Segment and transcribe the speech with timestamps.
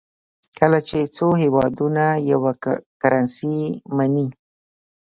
[0.59, 2.51] کله چې څو هېوادونه یوه
[3.01, 3.57] کرنسي
[3.95, 4.27] مني.